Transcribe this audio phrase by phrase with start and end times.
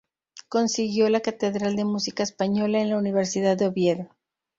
[0.49, 4.09] Consiguió la Cátedra de Música Española en la Universidad de Oviedo.